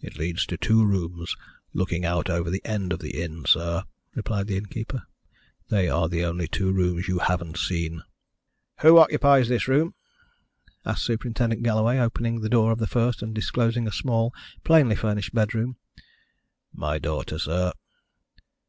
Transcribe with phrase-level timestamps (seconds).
[0.00, 1.36] "It leads to two rooms
[1.72, 5.04] looking out over the end of the inn, sir," replied the innkeeper.
[5.68, 8.02] "They are the only two rooms you haven't seen."
[8.80, 9.94] "Who occupies this room?"
[10.84, 15.32] asked Superintendent Galloway, opening the door of the first, and disclosing a small, plainly furnished
[15.32, 15.76] bedroom.
[16.74, 17.72] "My daughter, sir."